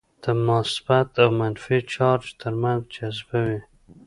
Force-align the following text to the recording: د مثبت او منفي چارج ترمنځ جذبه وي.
د 0.23 0.25
مثبت 0.47 1.09
او 1.23 1.29
منفي 1.39 1.79
چارج 1.93 2.25
ترمنځ 2.41 2.81
جذبه 2.93 3.39
وي. 3.47 3.61